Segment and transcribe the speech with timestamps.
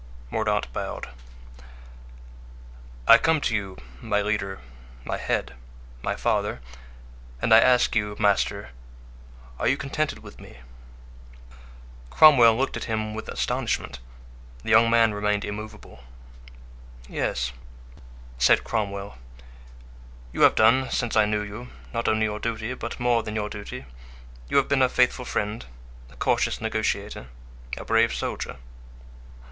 [0.31, 1.09] Mordaunt bowed.
[3.07, 4.57] "I come to you, my leader,
[5.05, 5.53] my head,
[6.01, 6.59] my father,
[7.39, 8.69] and I ask you, master,
[9.59, 10.57] are you contented with me?"
[12.09, 13.99] Cromwell looked at him with astonishment.
[14.63, 16.03] The young man remained immovable.
[17.07, 17.53] "Yes,"
[18.39, 19.19] said Cromwell;
[20.33, 23.51] "you have done, since I knew you, not only your duty, but more than your
[23.51, 23.85] duty;
[24.49, 25.63] you have been a faithful friend,
[26.09, 27.27] a cautious negotiator,
[27.77, 28.55] a brave soldier."